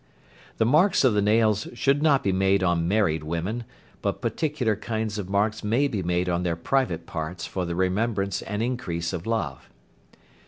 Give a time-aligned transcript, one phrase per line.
[0.57, 3.65] The marks of the nails should not be made on married women,
[4.01, 8.41] but particular kinds of marks may be made on their private parts for the remembrance
[8.41, 9.69] and increase of love.